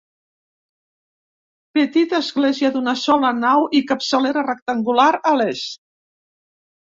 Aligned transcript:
Petita 1.79 2.15
església 2.19 2.71
d'una 2.77 2.95
sola 3.03 3.31
nau 3.41 3.67
i 3.79 3.83
capçalera 3.91 4.45
rectangular 4.49 5.09
a 5.33 5.35
l'est. 5.43 5.81